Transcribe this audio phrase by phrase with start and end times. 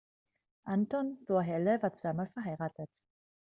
[0.65, 2.89] Anton thor Helle war zweimal verheiratet.